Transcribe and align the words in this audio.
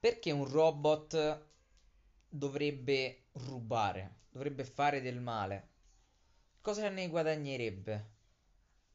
Perché 0.00 0.30
un 0.30 0.48
robot 0.48 1.46
dovrebbe 2.28 3.24
rubare, 3.32 4.18
dovrebbe 4.30 4.62
fare 4.62 5.00
del 5.00 5.20
male? 5.20 5.68
Cosa 6.60 6.88
ne 6.88 7.08
guadagnerebbe? 7.08 8.10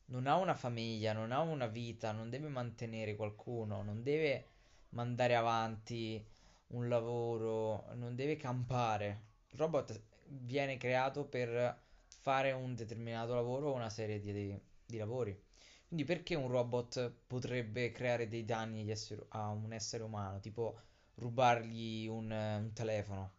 Non 0.05 0.27
ha 0.27 0.37
una 0.37 0.55
famiglia, 0.55 1.11
non 1.11 1.33
ha 1.33 1.41
una 1.41 1.67
vita, 1.67 2.13
non 2.13 2.29
deve 2.29 2.47
mantenere 2.47 3.17
qualcuno, 3.17 3.83
non 3.83 4.01
deve 4.01 4.47
mandare 4.91 5.35
avanti 5.35 6.25
un 6.67 6.87
lavoro, 6.87 7.85
non 7.95 8.15
deve 8.15 8.37
campare. 8.37 9.23
Il 9.49 9.59
robot 9.59 10.01
viene 10.27 10.77
creato 10.77 11.25
per 11.25 11.81
fare 12.21 12.53
un 12.53 12.75
determinato 12.75 13.33
lavoro 13.35 13.71
o 13.71 13.75
una 13.75 13.89
serie 13.89 14.21
di, 14.21 14.57
di 14.85 14.97
lavori. 14.97 15.37
Quindi 15.85 16.05
perché 16.05 16.35
un 16.35 16.47
robot 16.47 17.11
potrebbe 17.27 17.91
creare 17.91 18.29
dei 18.29 18.45
danni 18.45 18.89
esseri, 18.89 19.21
a 19.29 19.49
un 19.49 19.73
essere 19.73 20.03
umano, 20.03 20.39
tipo 20.39 20.79
rubargli 21.15 22.07
un, 22.07 22.31
un 22.31 22.71
telefono? 22.73 23.33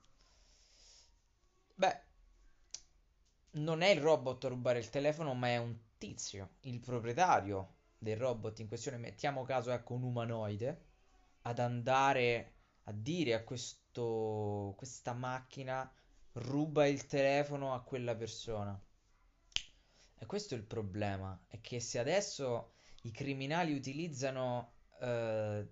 Beh, 1.75 2.01
non 3.53 3.83
è 3.83 3.89
il 3.89 4.01
robot 4.01 4.45
a 4.45 4.49
rubare 4.49 4.79
il 4.79 4.91
telefono, 4.91 5.35
ma 5.35 5.49
è 5.49 5.57
un 5.57 5.77
tizio, 5.99 6.57
il 6.63 6.81
proprietario 6.81 7.77
del 7.99 8.17
robot 8.17 8.59
in 8.61 8.69
questione, 8.69 8.97
mettiamo 8.99 9.45
caso 9.45 9.71
ecco 9.71 9.95
un 9.95 10.03
umanoide, 10.03 10.85
ad 11.43 11.59
andare 11.59 12.53
a 12.85 12.93
dire 12.93 13.35
a 13.35 13.43
questo, 13.43 14.75
questa 14.77 15.13
macchina 15.13 15.91
ruba 16.33 16.87
il 16.87 17.07
telefono 17.07 17.75
a 17.75 17.83
quella 17.83 18.15
persona. 18.15 18.79
E 20.19 20.27
questo 20.27 20.55
è 20.55 20.57
il 20.57 20.65
problema, 20.65 21.39
è 21.49 21.61
che 21.61 21.81
se 21.81 21.99
adesso 21.99 22.75
i 23.03 23.11
criminali 23.11 23.75
utilizzano 23.75 24.73
eh, 25.01 25.69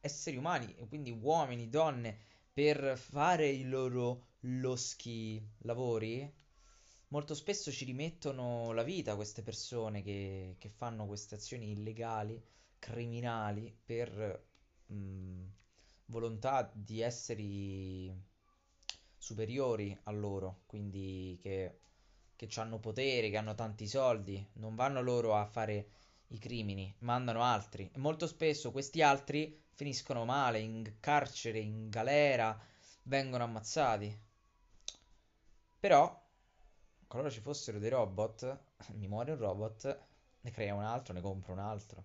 esseri 0.00 0.36
umani, 0.36 0.74
quindi 0.88 1.10
uomini, 1.10 1.68
donne, 1.68 2.18
per 2.52 2.98
fare 2.98 3.48
i 3.48 3.64
loro 3.64 4.28
loschi 4.40 5.42
lavori, 5.58 6.30
molto 7.08 7.34
spesso 7.34 7.70
ci 7.70 7.84
rimettono 7.84 8.72
la 8.72 8.82
vita 8.82 9.16
queste 9.16 9.42
persone 9.42 10.02
che, 10.02 10.56
che 10.58 10.68
fanno 10.68 11.06
queste 11.06 11.34
azioni 11.36 11.70
illegali, 11.72 12.42
criminali, 12.78 13.76
per 13.84 14.46
mh, 14.86 14.94
mm, 14.94 15.46
volontà 16.06 16.70
di 16.74 17.00
esseri 17.00 18.12
superiori 19.16 19.96
a 20.04 20.10
loro, 20.10 20.62
quindi 20.66 21.38
che, 21.40 21.80
che 22.36 22.48
hanno 22.56 22.78
potere, 22.78 23.30
che 23.30 23.36
hanno 23.36 23.54
tanti 23.54 23.86
soldi, 23.86 24.44
non 24.54 24.74
vanno 24.74 25.02
loro 25.02 25.34
a 25.34 25.44
fare 25.44 25.88
i 26.28 26.38
crimini, 26.38 26.92
mandano 27.00 27.42
altri. 27.42 27.90
E 27.92 27.98
molto 27.98 28.26
spesso 28.26 28.70
questi 28.72 29.02
altri 29.02 29.60
finiscono 29.80 30.26
male, 30.26 30.58
in 30.58 30.96
carcere, 31.00 31.58
in 31.58 31.88
galera, 31.88 32.54
vengono 33.04 33.44
ammazzati. 33.44 34.14
Però, 35.78 36.22
qualora 37.06 37.30
ci 37.30 37.40
fossero 37.40 37.78
dei 37.78 37.88
robot, 37.88 38.58
mi 38.96 39.08
muore 39.08 39.32
un 39.32 39.38
robot, 39.38 40.06
ne 40.42 40.50
crea 40.50 40.74
un 40.74 40.82
altro, 40.82 41.14
ne 41.14 41.22
compro 41.22 41.54
un 41.54 41.60
altro, 41.60 42.04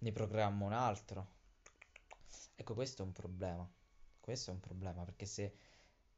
ne 0.00 0.12
programmo 0.12 0.66
un 0.66 0.74
altro. 0.74 1.26
Ecco, 2.54 2.74
questo 2.74 3.00
è 3.00 3.06
un 3.06 3.12
problema. 3.12 3.66
Questo 4.20 4.50
è 4.50 4.52
un 4.52 4.60
problema, 4.60 5.02
perché 5.04 5.24
se... 5.24 5.56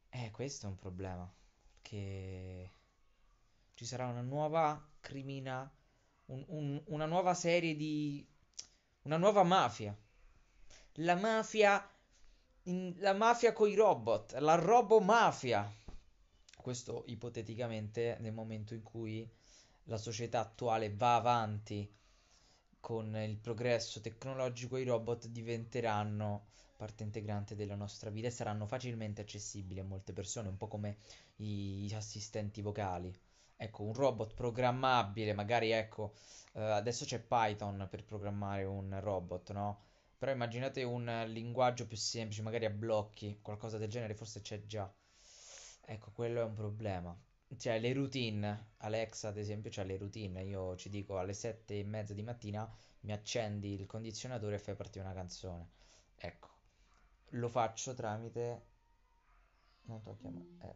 Eh, 0.08 0.32
questo 0.32 0.66
è 0.66 0.68
un 0.68 0.74
problema. 0.74 1.32
Che 1.80 2.72
ci 3.74 3.84
sarà 3.84 4.06
una 4.06 4.22
nuova 4.22 4.84
crimina... 4.98 5.72
Un, 6.26 6.44
un, 6.48 6.82
una 6.86 7.06
nuova 7.06 7.34
serie 7.34 7.76
di... 7.76 8.26
Una 9.02 9.16
nuova 9.16 9.44
mafia. 9.44 9.96
La 11.00 11.14
mafia... 11.14 11.88
La 12.96 13.12
mafia 13.12 13.52
con 13.52 13.68
i 13.68 13.74
robot. 13.74 14.36
La 14.40 14.56
robomafia. 14.56 15.70
Questo 16.56 17.04
ipoteticamente 17.06 18.16
nel 18.20 18.32
momento 18.32 18.74
in 18.74 18.82
cui 18.82 19.30
la 19.84 19.96
società 19.96 20.40
attuale 20.40 20.92
va 20.92 21.14
avanti 21.14 21.88
con 22.80 23.16
il 23.16 23.38
progresso 23.38 24.00
tecnologico 24.00 24.76
i 24.76 24.84
robot 24.84 25.28
diventeranno 25.28 26.48
parte 26.76 27.04
integrante 27.04 27.54
della 27.54 27.74
nostra 27.74 28.10
vita 28.10 28.26
e 28.26 28.30
saranno 28.30 28.66
facilmente 28.66 29.22
accessibili 29.22 29.80
a 29.80 29.84
molte 29.84 30.12
persone, 30.12 30.48
un 30.48 30.56
po' 30.56 30.68
come 30.68 30.98
i, 31.36 31.90
assistenti 31.94 32.60
vocali. 32.60 33.12
Ecco, 33.56 33.84
un 33.84 33.94
robot 33.94 34.34
programmabile, 34.34 35.32
magari 35.32 35.70
ecco, 35.70 36.14
eh, 36.54 36.60
adesso 36.60 37.04
c'è 37.04 37.20
Python 37.20 37.86
per 37.88 38.04
programmare 38.04 38.64
un 38.64 38.98
robot, 39.00 39.52
no? 39.52 39.86
Però 40.18 40.30
immaginate 40.30 40.82
un 40.82 41.24
linguaggio 41.28 41.86
più 41.86 41.96
semplice, 41.96 42.42
magari 42.42 42.66
a 42.66 42.70
blocchi, 42.70 43.38
qualcosa 43.40 43.78
del 43.78 43.88
genere, 43.88 44.14
forse 44.14 44.40
c'è 44.42 44.66
già. 44.66 44.92
Ecco, 45.86 46.10
quello 46.12 46.40
è 46.40 46.44
un 46.44 46.52
problema. 46.54 47.16
Cioè, 47.56 47.78
le 47.80 47.92
routine, 47.94 48.72
Alexa 48.78 49.28
ad 49.28 49.38
esempio, 49.38 49.70
c'ha 49.72 49.82
le 49.84 49.96
routine, 49.96 50.42
io 50.44 50.76
ci 50.76 50.90
dico 50.90 51.18
alle 51.18 51.32
sette 51.32 51.78
e 51.78 51.84
mezza 51.84 52.12
di 52.12 52.22
mattina 52.22 52.70
mi 53.00 53.12
accendi 53.12 53.72
il 53.72 53.86
condizionatore 53.86 54.56
e 54.56 54.58
fai 54.58 54.74
partire 54.74 55.04
una 55.04 55.14
canzone. 55.14 55.68
Ecco, 56.16 56.48
lo 57.30 57.48
faccio 57.48 57.94
tramite... 57.94 58.66
Non 59.86 60.02
tocchiamo... 60.02 60.46
Eh, 60.62 60.74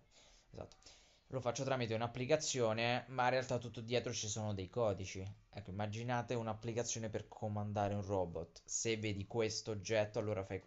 esatto. 0.51 0.91
Lo 1.33 1.41
faccio 1.41 1.65
tramite 1.65 1.95
un'applicazione, 1.95 3.07
ma 3.09 3.25
in 3.25 3.31
realtà 3.31 3.57
tutto 3.57 3.81
dietro 3.81 4.13
ci 4.13 4.29
sono 4.29 4.53
dei 4.53 4.69
codici. 4.69 5.27
Ecco, 5.49 5.71
immaginate 5.71 6.35
un'applicazione 6.35 7.09
per 7.09 7.27
comandare 7.27 7.95
un 7.95 8.03
robot. 8.03 8.61
Se 8.67 8.99
vedi 8.99 9.27
questo 9.27 9.71
oggetto, 9.71 10.19
allora 10.19 10.45
fai... 10.45 10.63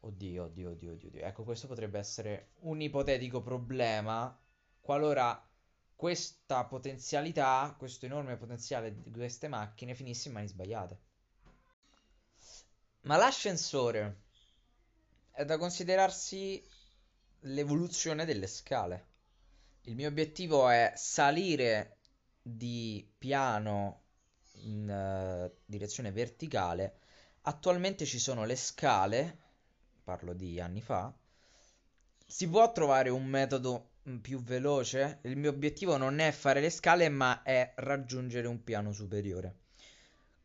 Oddio, 0.00 0.44
oddio, 0.44 0.70
oddio, 0.70 0.92
oddio. 0.92 1.20
Ecco, 1.20 1.44
questo 1.44 1.66
potrebbe 1.66 1.98
essere 1.98 2.52
un 2.60 2.80
ipotetico 2.80 3.42
problema 3.42 4.34
qualora 4.80 5.46
questa 5.94 6.64
potenzialità, 6.64 7.74
questo 7.76 8.06
enorme 8.06 8.38
potenziale 8.38 9.02
di 9.02 9.10
queste 9.10 9.48
macchine 9.48 9.94
finisse 9.94 10.28
in 10.28 10.34
mani 10.34 10.48
sbagliate. 10.48 10.98
Ma 13.02 13.18
l'ascensore 13.18 14.22
è 15.30 15.44
da 15.44 15.58
considerarsi 15.58 16.66
l'evoluzione 17.40 18.24
delle 18.24 18.46
scale. 18.46 19.16
Il 19.88 19.94
mio 19.94 20.08
obiettivo 20.08 20.68
è 20.68 20.92
salire 20.96 21.96
di 22.42 23.10
piano 23.16 24.02
in 24.64 24.86
uh, 24.86 25.50
direzione 25.64 26.12
verticale. 26.12 26.98
Attualmente 27.42 28.04
ci 28.04 28.18
sono 28.18 28.44
le 28.44 28.54
scale, 28.54 29.38
parlo 30.04 30.34
di 30.34 30.60
anni 30.60 30.82
fa. 30.82 31.10
Si 32.26 32.50
può 32.50 32.70
trovare 32.70 33.08
un 33.08 33.24
metodo 33.24 33.92
più 34.20 34.42
veloce. 34.42 35.20
Il 35.22 35.38
mio 35.38 35.48
obiettivo 35.48 35.96
non 35.96 36.18
è 36.18 36.32
fare 36.32 36.60
le 36.60 36.68
scale, 36.68 37.08
ma 37.08 37.40
è 37.42 37.72
raggiungere 37.76 38.46
un 38.46 38.62
piano 38.62 38.92
superiore. 38.92 39.67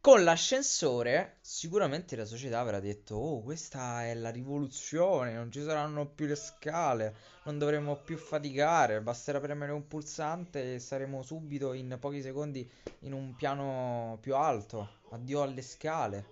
Con 0.04 0.26
l'ascensore, 0.26 1.38
sicuramente 1.40 2.18
la 2.18 2.26
società 2.26 2.60
avrà 2.60 2.82
detto: 2.82 3.16
Oh, 3.16 3.42
questa 3.42 4.04
è 4.04 4.14
la 4.14 4.32
rivoluzione, 4.32 5.32
non 5.32 5.50
ci 5.50 5.64
saranno 5.64 6.10
più 6.10 6.26
le 6.26 6.36
scale, 6.36 7.16
non 7.46 7.58
dovremo 7.58 7.96
più 7.96 8.18
faticare, 8.18 9.00
basterà 9.00 9.40
premere 9.40 9.72
un 9.72 9.88
pulsante 9.88 10.74
e 10.74 10.80
saremo 10.80 11.22
subito 11.22 11.72
in 11.72 11.96
pochi 12.02 12.22
secondi 12.22 12.70
in 13.04 13.14
un 13.14 13.34
piano 13.36 14.18
più 14.20 14.36
alto. 14.36 15.00
Addio 15.12 15.42
alle 15.42 15.62
scale. 15.62 16.26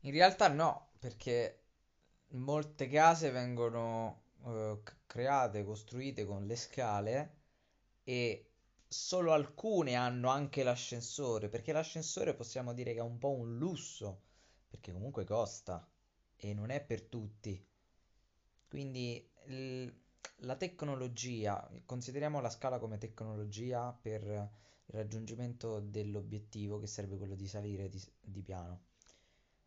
In 0.00 0.12
realtà 0.12 0.48
no, 0.48 0.90
perché 0.98 1.62
molte 2.32 2.88
case 2.88 3.30
vengono 3.30 4.20
uh, 4.42 4.82
create, 5.06 5.64
costruite 5.64 6.26
con 6.26 6.44
le 6.44 6.56
scale 6.56 7.36
e 8.04 8.47
solo 8.88 9.32
alcune 9.32 9.94
hanno 9.94 10.28
anche 10.30 10.62
l'ascensore, 10.62 11.48
perché 11.48 11.72
l'ascensore 11.72 12.34
possiamo 12.34 12.72
dire 12.74 12.92
che 12.94 12.98
è 13.00 13.02
un 13.02 13.18
po' 13.18 13.30
un 13.32 13.56
lusso, 13.58 14.22
perché 14.68 14.92
comunque 14.92 15.24
costa 15.24 15.86
e 16.36 16.54
non 16.54 16.70
è 16.70 16.82
per 16.84 17.02
tutti. 17.02 17.64
Quindi 18.68 19.28
l- 19.46 19.88
la 20.42 20.56
tecnologia, 20.56 21.68
consideriamo 21.84 22.40
la 22.40 22.50
scala 22.50 22.78
come 22.78 22.98
tecnologia 22.98 23.92
per 23.92 24.22
il 24.22 24.94
raggiungimento 24.94 25.80
dell'obiettivo 25.80 26.78
che 26.78 26.86
sarebbe 26.86 27.16
quello 27.16 27.34
di 27.34 27.46
salire 27.48 27.88
di, 27.88 28.00
di 28.20 28.42
piano. 28.42 28.82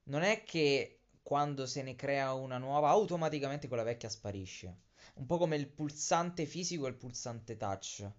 Non 0.05 0.21
è 0.23 0.43
che 0.43 1.01
quando 1.23 1.65
se 1.65 1.81
ne 1.83 1.95
crea 1.95 2.33
una 2.33 2.57
nuova, 2.57 2.89
automaticamente 2.89 3.67
quella 3.67 3.83
vecchia 3.83 4.09
sparisce. 4.09 4.77
Un 5.15 5.25
po' 5.25 5.37
come 5.37 5.55
il 5.57 5.67
pulsante 5.67 6.45
fisico 6.45 6.85
e 6.85 6.89
il 6.89 6.95
pulsante 6.95 7.57
touch. 7.57 8.09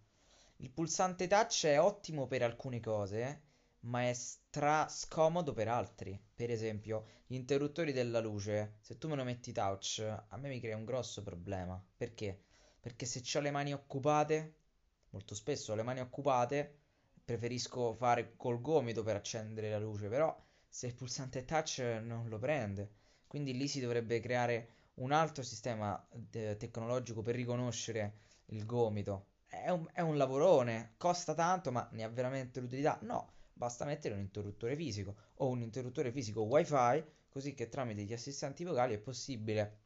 Il 0.63 0.71
pulsante 0.71 1.27
touch 1.27 1.67
è 1.67 1.81
ottimo 1.81 2.29
per 2.29 2.45
alcune 2.45 2.79
cose, 2.79 3.43
ma 3.81 4.09
è 4.09 4.13
stra 4.13 4.87
scomodo 4.89 5.53
per 5.53 5.67
altri. 5.67 6.17
Per 6.33 6.53
esempio, 6.53 7.05
gli 7.27 7.35
interruttori 7.35 7.91
della 7.91 8.21
luce, 8.21 8.77
se 8.81 8.97
tu 8.97 9.09
me 9.09 9.17
lo 9.17 9.25
metti 9.25 9.51
touch, 9.51 9.99
a 10.29 10.37
me 10.37 10.49
mi 10.49 10.61
crea 10.61 10.77
un 10.77 10.85
grosso 10.85 11.25
problema. 11.25 11.85
Perché? 11.97 12.45
Perché 12.79 13.07
se 13.07 13.25
ho 13.37 13.41
le 13.41 13.51
mani 13.51 13.73
occupate, 13.73 14.55
molto 15.11 15.35
spesso 15.35 15.73
ho 15.73 15.75
le 15.75 15.83
mani 15.83 15.99
occupate, 15.99 16.79
preferisco 17.25 17.93
fare 17.95 18.37
col 18.37 18.61
gomito 18.61 19.03
per 19.03 19.17
accendere 19.17 19.69
la 19.69 19.81
luce, 19.81 20.07
però 20.07 20.33
se 20.69 20.87
il 20.87 20.95
pulsante 20.95 21.45
touch 21.45 21.79
non 22.01 22.29
lo 22.29 22.39
prende. 22.39 22.89
Quindi 23.27 23.57
lì 23.57 23.67
si 23.67 23.81
dovrebbe 23.81 24.21
creare 24.21 24.69
un 24.95 25.11
altro 25.11 25.43
sistema 25.43 26.09
eh, 26.31 26.57
tecnologico 26.57 27.21
per 27.21 27.35
riconoscere 27.35 28.19
il 28.47 28.65
gomito. 28.65 29.31
È 29.55 29.69
un, 29.69 29.87
è 29.93 30.01
un 30.01 30.17
lavorone, 30.17 30.95
costa 30.97 31.35
tanto, 31.35 31.71
ma 31.71 31.87
ne 31.93 32.05
ha 32.05 32.09
veramente 32.09 32.59
l'utilità? 32.59 32.99
No, 33.03 33.33
basta 33.53 33.85
mettere 33.85 34.15
un 34.15 34.21
interruttore 34.21 34.75
fisico 34.75 35.15
o 35.35 35.49
un 35.49 35.61
interruttore 35.61 36.11
fisico 36.11 36.41
wifi, 36.41 37.05
così 37.29 37.53
che 37.53 37.69
tramite 37.69 38.03
gli 38.03 38.15
assistenti 38.15 38.65
vocali 38.65 38.95
è 38.95 38.99
possibile 38.99 39.81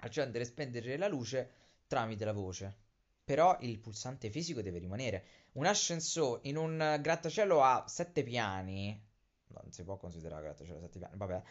accendere 0.00 0.44
e 0.44 0.46
spendere 0.46 0.98
la 0.98 1.08
luce 1.08 1.50
tramite 1.86 2.26
la 2.26 2.32
voce. 2.32 2.76
Però 3.24 3.56
il 3.62 3.78
pulsante 3.78 4.28
fisico 4.28 4.60
deve 4.60 4.78
rimanere. 4.78 5.24
Un 5.52 5.64
ascensore 5.64 6.40
in 6.42 6.58
un 6.58 6.98
grattacielo 7.00 7.62
a 7.62 7.84
7 7.88 8.22
piani, 8.22 9.04
non 9.46 9.72
si 9.72 9.84
può 9.84 9.96
considerare 9.96 10.42
grattacielo 10.42 10.76
a 10.76 10.82
7 10.82 10.98
piani, 10.98 11.16
vabbè, 11.16 11.42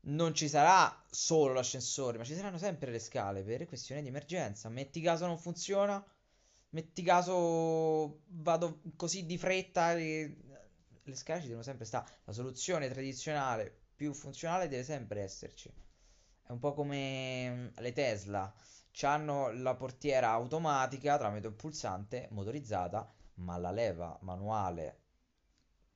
non 0.00 0.34
ci 0.34 0.46
sarà 0.46 1.04
solo 1.10 1.54
l'ascensore, 1.54 2.18
ma 2.18 2.24
ci 2.24 2.34
saranno 2.34 2.58
sempre 2.58 2.90
le 2.90 2.98
scale 2.98 3.42
per 3.42 3.64
questioni 3.66 4.02
di 4.02 4.08
emergenza. 4.08 4.68
Metti 4.68 5.00
caso 5.00 5.24
non 5.24 5.38
funziona, 5.38 6.04
metti 6.70 7.02
caso 7.02 8.22
vado 8.26 8.80
così 8.96 9.24
di 9.26 9.38
fretta, 9.38 9.94
le, 9.94 10.36
le 11.02 11.14
scale 11.14 11.40
ci 11.40 11.46
devono 11.46 11.64
sempre 11.64 11.84
stare. 11.84 12.20
La 12.24 12.32
soluzione 12.32 12.88
tradizionale 12.88 13.86
più 13.94 14.12
funzionale 14.12 14.68
deve 14.68 14.84
sempre 14.84 15.22
esserci. 15.22 15.72
È 16.42 16.52
un 16.52 16.58
po' 16.58 16.74
come 16.74 17.50
mm, 17.50 17.66
le 17.78 17.92
Tesla. 17.92 18.54
Hanno 19.02 19.52
la 19.52 19.76
portiera 19.76 20.30
automatica 20.30 21.16
tramite 21.18 21.46
un 21.46 21.54
pulsante 21.54 22.26
motorizzata, 22.32 23.08
ma 23.34 23.56
la 23.56 23.70
leva 23.70 24.18
manuale 24.22 25.02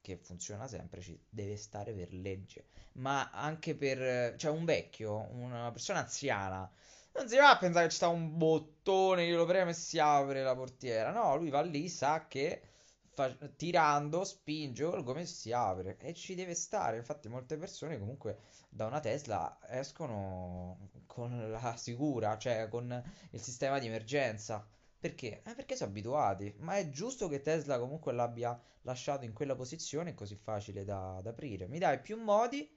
che 0.01 0.17
funziona 0.19 0.69
sempre 0.69 1.01
ci 1.01 1.21
deve 1.29 1.57
stare 1.57 1.93
per 1.93 2.13
legge. 2.13 2.67
Ma 2.95 3.31
anche 3.31 3.75
per 3.75 4.37
cioè 4.37 4.53
un 4.53 4.65
vecchio, 4.65 5.29
una 5.33 5.71
persona 5.73 6.01
anziana, 6.01 6.71
non 7.15 7.29
si 7.29 7.37
va 7.37 7.51
a 7.51 7.59
pensare 7.59 7.85
che 7.87 7.91
ci 7.91 7.97
sta 7.97 8.09
un 8.09 8.37
bottone, 8.37 9.25
io 9.25 9.37
lo 9.37 9.45
premo 9.47 9.71
e 9.71 9.75
si 9.75 9.99
apre 9.99 10.43
la 10.43 10.55
portiera. 10.55 11.11
No, 11.11 11.37
lui 11.37 11.51
va 11.51 11.61
lì, 11.63 11.89
sa 11.89 12.27
che 12.27 12.63
fa- 13.11 13.35
tirando 13.57 14.25
spinge 14.25 15.03
come 15.05 15.27
si 15.27 15.53
apre 15.53 15.97
e 15.99 16.15
ci 16.15 16.35
deve 16.35 16.55
stare. 16.55 16.97
Infatti, 16.97 17.29
molte 17.29 17.57
persone 17.57 17.99
comunque 17.99 18.39
da 18.69 18.87
una 18.87 19.01
Tesla 19.01 19.59
escono 19.69 20.89
con 21.07 21.51
la 21.51 21.77
sicura, 21.77 22.37
cioè 22.39 22.69
con 22.69 23.03
il 23.31 23.41
sistema 23.41 23.79
di 23.79 23.87
emergenza. 23.87 24.67
Perché? 24.99 25.43
Eh, 25.45 25.55
perché 25.55 25.77
sono 25.77 25.91
abituati. 25.91 26.55
Ma 26.59 26.77
è 26.77 26.89
giusto 26.91 27.29
che 27.29 27.41
Tesla 27.41 27.79
comunque 27.79 28.13
l'abbia 28.13 28.59
lasciato 28.83 29.25
in 29.25 29.33
quella 29.33 29.55
posizione 29.57 30.15
così 30.15 30.37
facile 30.37 30.85
da, 30.85 31.21
da 31.23 31.31
aprire. 31.31 31.67
Mi 31.69 31.79
dai 31.79 32.01
più 32.01 32.17
modi 32.21 32.69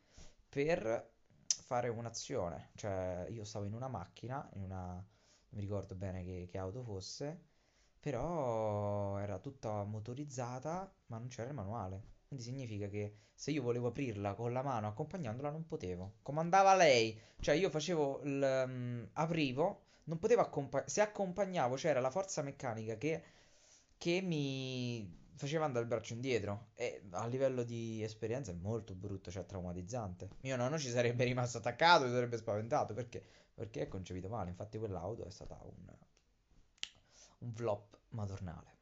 per 0.49 1.13
fare 1.65 1.89
un'azione. 1.89 2.69
Cioè, 2.75 3.25
io 3.29 3.43
stavo 3.43 3.65
in 3.65 3.73
una 3.73 3.87
macchina, 3.87 4.47
in 4.53 4.61
una... 4.61 4.93
non 4.93 5.05
mi 5.49 5.59
ricordo 5.61 5.95
bene 5.95 6.23
che, 6.23 6.47
che 6.49 6.57
auto 6.57 6.83
fosse, 6.83 7.41
però 7.99 9.17
era 9.17 9.39
tutta 9.39 9.83
motorizzata, 9.83 10.93
ma 11.07 11.17
non 11.17 11.27
c'era 11.27 11.49
il 11.49 11.55
manuale. 11.55 12.13
Quindi 12.27 12.45
significa 12.45 12.87
che 12.87 13.15
se 13.33 13.51
io 13.51 13.63
volevo 13.63 13.87
aprirla 13.87 14.33
con 14.35 14.53
la 14.53 14.61
mano 14.61 14.87
accompagnandola 14.87 15.49
non 15.49 15.65
potevo. 15.65 16.17
Comandava 16.21 16.75
lei, 16.75 17.19
cioè 17.39 17.55
io 17.55 17.69
facevo 17.69 18.21
il 18.23 18.65
um, 18.67 19.09
aprivo, 19.13 19.85
non 20.05 20.19
potevo 20.19 20.41
accompagnare. 20.41 20.89
Se 20.89 21.01
accompagnavo 21.01 21.75
c'era 21.75 21.99
la 21.99 22.11
forza 22.11 22.41
meccanica 22.43 22.95
che, 22.97 23.23
che 23.97 24.21
mi 24.21 25.24
faceva 25.35 25.65
andare 25.65 25.83
il 25.83 25.89
braccio 25.89 26.13
indietro 26.13 26.67
e 26.75 27.03
a 27.11 27.25
livello 27.27 27.63
di 27.63 28.03
esperienza 28.03 28.51
è 28.51 28.55
molto 28.55 28.93
brutto, 28.93 29.31
cioè 29.31 29.45
traumatizzante. 29.45 30.29
Mio 30.41 30.55
nonno 30.55 30.77
ci 30.77 30.89
sarebbe 30.89 31.23
rimasto 31.23 31.57
attaccato, 31.57 32.05
si 32.05 32.11
sarebbe 32.11 32.37
spaventato 32.37 32.93
perché, 32.93 33.23
perché 33.53 33.81
è 33.81 33.87
concepito 33.87 34.29
male. 34.29 34.49
Infatti 34.49 34.77
quell'auto 34.77 35.25
è 35.25 35.31
stata 35.31 35.59
un, 35.63 35.93
un 37.39 37.53
flop 37.53 37.97
madornale. 38.09 38.74